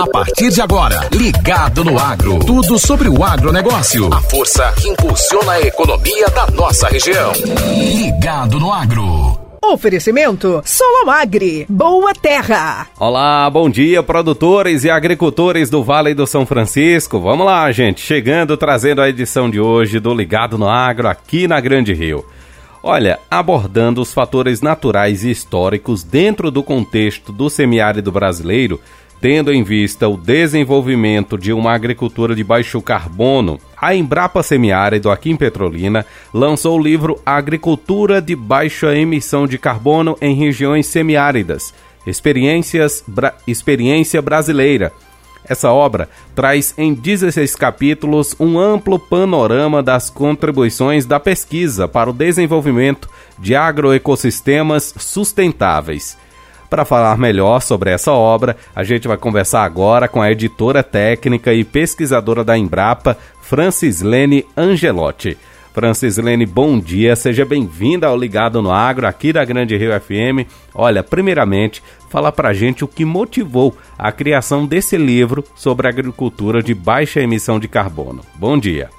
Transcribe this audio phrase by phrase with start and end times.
[0.00, 2.38] A partir de agora, ligado no agro.
[2.38, 4.10] Tudo sobre o agronegócio.
[4.10, 7.32] A força que impulsiona a economia da nossa região.
[7.98, 9.38] Ligado no agro.
[9.62, 12.86] Oferecimento Solomagri, Boa Terra.
[12.98, 17.20] Olá, bom dia, produtores e agricultores do Vale do São Francisco.
[17.20, 21.60] Vamos lá, gente, chegando trazendo a edição de hoje do Ligado no Agro aqui na
[21.60, 22.24] Grande Rio.
[22.82, 28.80] Olha, abordando os fatores naturais e históricos dentro do contexto do semiárido brasileiro,
[29.20, 35.30] Tendo em vista o desenvolvimento de uma agricultura de baixo carbono, a Embrapa Semiárido aqui
[35.30, 41.74] em Petrolina lançou o livro Agricultura de Baixa Emissão de Carbono em Regiões Semiáridas,
[42.06, 44.90] Experiências Bra Experiência Brasileira.
[45.44, 52.14] Essa obra traz em 16 capítulos um amplo panorama das contribuições da pesquisa para o
[52.14, 53.06] desenvolvimento
[53.38, 56.16] de agroecossistemas sustentáveis.
[56.70, 61.52] Para falar melhor sobre essa obra, a gente vai conversar agora com a editora técnica
[61.52, 65.36] e pesquisadora da Embrapa, Francislene Angelotti.
[65.74, 70.48] Francislene, bom dia, seja bem-vinda ao Ligado no Agro, aqui da Grande Rio FM.
[70.72, 76.72] Olha, primeiramente, fala pra gente o que motivou a criação desse livro sobre agricultura de
[76.72, 78.22] baixa emissão de carbono.
[78.36, 78.90] Bom dia.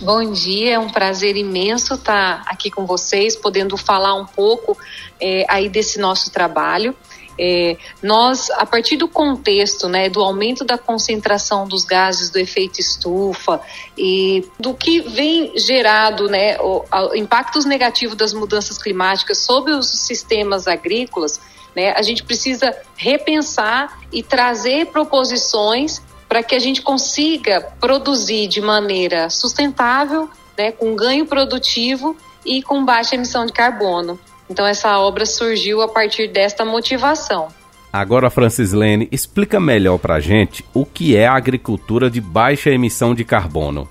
[0.00, 4.76] Bom dia, é um prazer imenso estar aqui com vocês, podendo falar um pouco
[5.20, 6.94] é, aí desse nosso trabalho.
[7.38, 12.80] É, nós, a partir do contexto, né, do aumento da concentração dos gases do efeito
[12.80, 13.60] estufa
[13.96, 19.88] e do que vem gerado, né, o, o impactos negativos das mudanças climáticas sobre os
[19.88, 21.40] sistemas agrícolas,
[21.74, 28.60] né, a gente precisa repensar e trazer proposições para que a gente consiga produzir de
[28.60, 34.18] maneira sustentável, né, com ganho produtivo e com baixa emissão de carbono.
[34.52, 37.48] Então essa obra surgiu a partir desta motivação.
[37.90, 43.14] Agora, Francislene, explica melhor para a gente o que é a agricultura de baixa emissão
[43.14, 43.88] de carbono.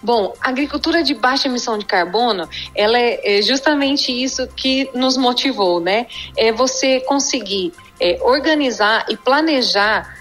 [0.00, 5.16] Bom, a agricultura de baixa emissão de carbono, ela é, é justamente isso que nos
[5.16, 6.06] motivou, né?
[6.36, 10.16] É você conseguir é, organizar e planejar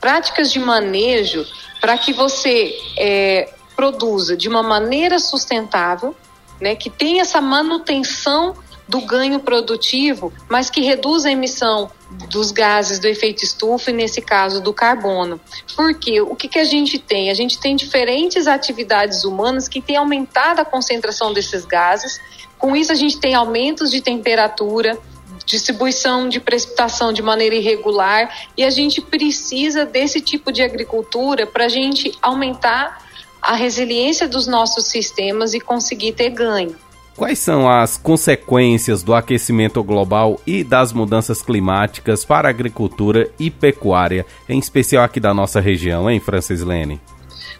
[0.00, 1.44] práticas de manejo
[1.80, 6.14] para que você é, produza de uma maneira sustentável,
[6.60, 6.76] né?
[6.76, 8.54] Que tenha essa manutenção
[8.88, 11.90] do ganho produtivo, mas que reduz a emissão
[12.30, 15.40] dos gases do efeito estufa e, nesse caso, do carbono.
[15.74, 17.30] Porque o que, que a gente tem?
[17.30, 22.20] A gente tem diferentes atividades humanas que têm aumentado a concentração desses gases.
[22.58, 24.96] Com isso, a gente tem aumentos de temperatura,
[25.44, 31.66] distribuição de precipitação de maneira irregular e a gente precisa desse tipo de agricultura para
[31.66, 33.04] a gente aumentar
[33.40, 36.74] a resiliência dos nossos sistemas e conseguir ter ganho.
[37.16, 43.50] Quais são as consequências do aquecimento global e das mudanças climáticas para a agricultura e
[43.50, 47.00] pecuária, em especial aqui da nossa região, hein, Francislene?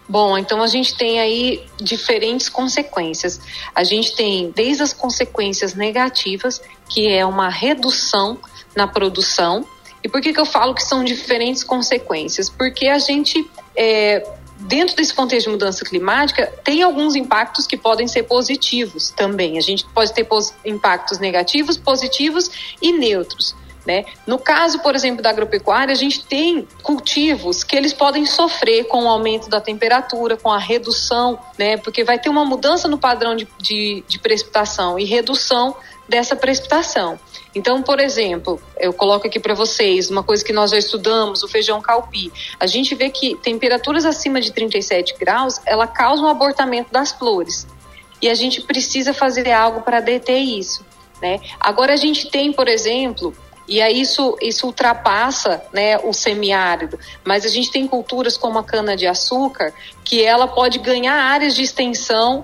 [0.07, 3.41] Bom, então a gente tem aí diferentes consequências.
[3.73, 8.37] A gente tem desde as consequências negativas, que é uma redução
[8.75, 9.65] na produção.
[10.03, 12.47] E por que, que eu falo que são diferentes consequências?
[12.47, 14.23] Porque a gente é,
[14.59, 19.57] dentro desse contexto de mudança climática, tem alguns impactos que podem ser positivos também.
[19.57, 20.27] A gente pode ter
[20.65, 23.55] impactos negativos, positivos e neutros.
[23.85, 24.03] Né?
[24.25, 29.05] No caso, por exemplo, da agropecuária, a gente tem cultivos que eles podem sofrer com
[29.05, 31.77] o aumento da temperatura, com a redução, né?
[31.77, 35.73] porque vai ter uma mudança no padrão de, de, de precipitação e redução
[36.07, 37.17] dessa precipitação.
[37.57, 41.47] Então, por exemplo, eu coloco aqui para vocês uma coisa que nós já estudamos, o
[41.47, 42.31] feijão calpi.
[42.59, 47.65] A gente vê que temperaturas acima de 37 graus, ela causa um abortamento das flores.
[48.21, 50.85] E a gente precisa fazer algo para deter isso,
[51.19, 51.39] né?
[51.59, 53.33] Agora a gente tem, por exemplo,
[53.67, 56.99] e aí isso, isso ultrapassa né, o semiárido.
[57.25, 59.73] Mas a gente tem culturas como a cana-de-açúcar,
[60.03, 62.43] que ela pode ganhar áreas de extensão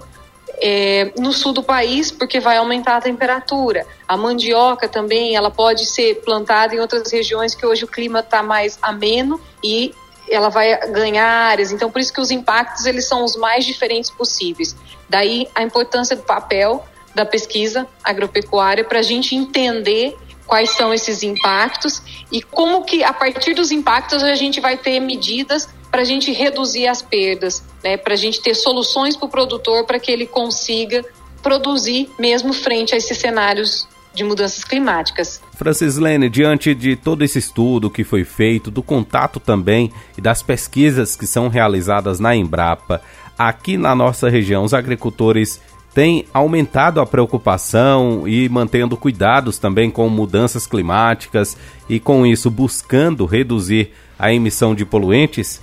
[0.62, 3.86] é, no sul do país, porque vai aumentar a temperatura.
[4.08, 8.44] A mandioca também, ela pode ser plantada em outras regiões que hoje o clima está
[8.44, 9.94] mais ameno e
[10.30, 11.72] ela vai ganhar áreas.
[11.72, 14.76] Então, por isso que os impactos eles são os mais diferentes possíveis.
[15.10, 16.84] Daí a importância do papel
[17.14, 22.02] da pesquisa agropecuária para a gente entender quais são esses impactos
[22.32, 26.32] e como que a partir dos impactos a gente vai ter medidas para a gente
[26.32, 27.98] reduzir as perdas, né?
[27.98, 31.06] para a gente ter soluções para o produtor para que ele consiga
[31.44, 35.40] produzir mesmo frente a esses cenários de mudanças climáticas.
[35.56, 41.16] Francislene, diante de todo esse estudo que foi feito, do contato também e das pesquisas
[41.16, 43.00] que são realizadas na Embrapa,
[43.38, 45.62] aqui na nossa região, os agricultores
[45.94, 51.56] tem aumentado a preocupação e mantendo cuidados também com mudanças climáticas
[51.88, 55.62] e com isso buscando reduzir a emissão de poluentes?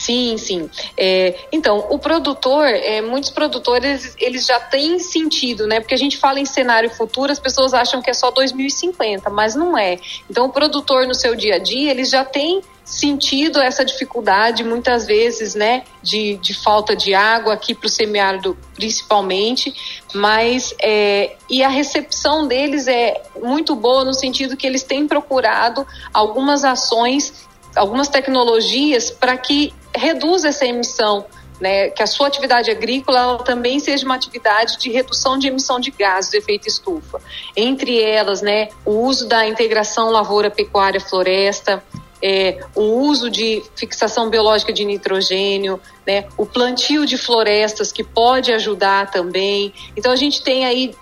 [0.00, 0.70] Sim, sim.
[0.96, 5.78] É, então, o produtor, é, muitos produtores, eles já têm sentido, né?
[5.78, 9.54] Porque a gente fala em cenário futuro, as pessoas acham que é só 2050, mas
[9.54, 9.98] não é.
[10.30, 15.06] Então, o produtor no seu dia a dia, ele já tem sentido essa dificuldade, muitas
[15.06, 19.74] vezes, né, de, de falta de água aqui para o semiárido principalmente,
[20.14, 25.86] mas é, e a recepção deles é muito boa no sentido que eles têm procurado
[26.12, 31.24] algumas ações, algumas tecnologias para que reduza essa emissão,
[31.60, 35.90] né, que a sua atividade agrícola também seja uma atividade de redução de emissão de
[35.90, 37.20] gases de efeito estufa.
[37.54, 41.84] Entre elas, né, o uso da integração lavoura-pecuária-floresta,
[42.22, 48.52] é, o uso de fixação biológica de nitrogênio, né, o plantio de florestas que pode
[48.52, 49.72] ajudar também.
[49.96, 50.94] Então a gente tem aí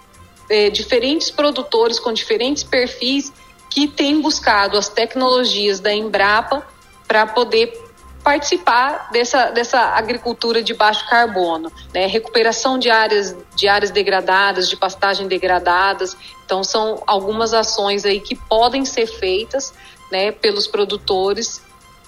[0.50, 3.32] é, diferentes produtores com diferentes perfis
[3.70, 6.66] que têm buscado as tecnologias da Embrapa
[7.06, 7.87] para poder
[8.28, 12.06] participar dessa, dessa agricultura de baixo carbono, né?
[12.06, 16.14] recuperação de áreas, de áreas degradadas, de pastagem degradadas.
[16.44, 19.72] Então, são algumas ações aí que podem ser feitas
[20.12, 21.62] né, pelos produtores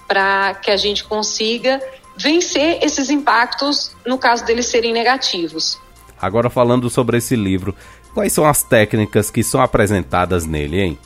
[0.06, 1.81] para que a gente consiga
[2.14, 5.81] vencer esses impactos no caso deles serem negativos.
[6.20, 7.75] Agora, falando sobre esse livro,
[8.12, 10.99] quais são as técnicas que são apresentadas nele, hein?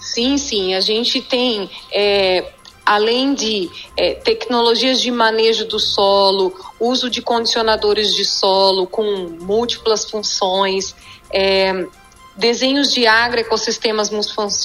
[0.00, 2.50] Sim, sim, a gente tem é,
[2.84, 9.04] além de é, tecnologias de manejo do solo, uso de condicionadores de solo com
[9.40, 10.94] múltiplas funções,
[11.32, 11.86] é,
[12.36, 14.10] desenhos de agroecossistemas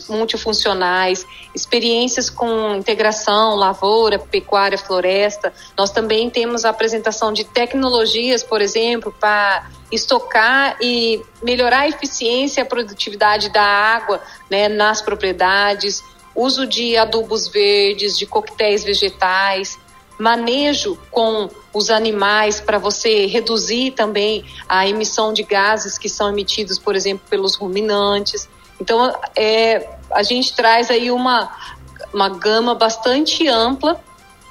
[0.10, 5.54] multifuncionais, experiências com integração, lavoura, pecuária, floresta.
[5.78, 12.62] Nós também temos a apresentação de tecnologias, por exemplo, para estocar e melhorar a eficiência
[12.62, 16.04] e a produtividade da água né, nas propriedades
[16.36, 19.78] uso de adubos verdes, de coquetéis vegetais,
[20.18, 26.78] manejo com os animais para você reduzir também a emissão de gases que são emitidos,
[26.78, 28.50] por exemplo, pelos ruminantes.
[28.82, 31.50] Então, é, a gente traz aí uma,
[32.14, 34.04] uma gama bastante ampla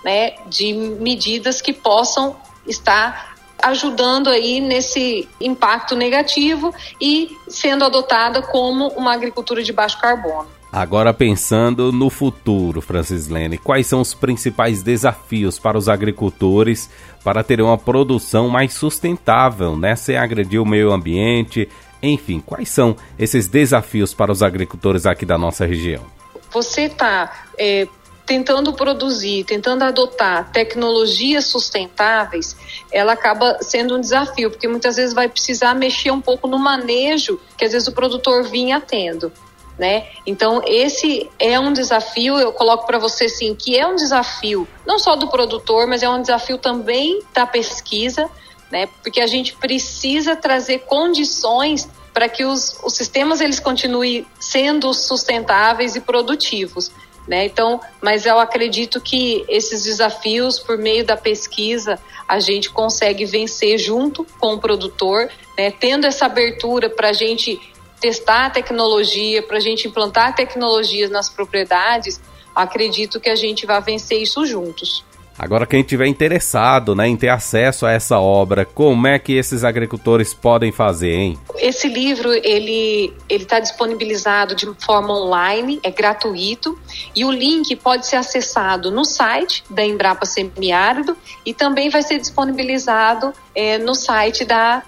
[0.05, 2.37] né, de medidas que possam
[2.67, 10.58] estar ajudando aí nesse impacto negativo e sendo adotada como uma agricultura de baixo carbono.
[10.71, 16.91] Agora pensando no futuro, Francislene, quais são os principais desafios para os agricultores
[17.25, 19.97] para ter uma produção mais sustentável, né?
[19.97, 21.67] Sem agredir o meio ambiente,
[22.03, 26.03] enfim, quais são esses desafios para os agricultores aqui da nossa região?
[26.51, 27.89] Você está é,
[28.27, 32.55] tentando produzir, tentando adotar tecnologias sustentáveis,
[32.93, 37.41] ela acaba sendo um desafio, porque muitas vezes vai precisar mexer um pouco no manejo
[37.57, 39.33] que às vezes o produtor vinha tendo
[39.79, 40.07] né?
[40.27, 44.99] Então esse é um desafio, eu coloco para você sim, que é um desafio não
[44.99, 48.29] só do produtor, mas é um desafio também da pesquisa,
[48.71, 48.89] né?
[49.03, 55.95] Porque a gente precisa trazer condições para que os, os sistemas eles continuem sendo sustentáveis
[55.95, 56.91] e produtivos.
[57.29, 57.45] Né?
[57.45, 63.79] Então, mas eu acredito que esses desafios, por meio da pesquisa, a gente consegue vencer
[63.79, 65.71] junto com o produtor, né?
[65.71, 67.61] tendo essa abertura para a gente
[68.01, 72.21] testar a tecnologia, para a gente implantar tecnologias nas propriedades,
[72.55, 75.05] acredito que a gente vai vencer isso juntos.
[75.39, 79.63] Agora, quem tiver interessado né, em ter acesso a essa obra, como é que esses
[79.63, 81.39] agricultores podem fazer, hein?
[81.59, 86.77] Esse livro, ele está disponibilizado de forma online, é gratuito,
[87.15, 92.19] e o link pode ser acessado no site da Embrapa Semiárido e também vai ser
[92.19, 94.83] disponibilizado é, no site da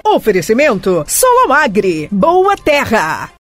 [0.06, 2.08] Oferecimento Solomagri.
[2.12, 3.32] Boa Terra.